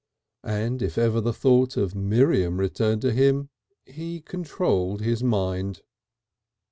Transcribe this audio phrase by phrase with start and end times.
[0.43, 3.49] And if ever the thought of Miriam returned to him
[3.85, 5.83] he controlled his mind.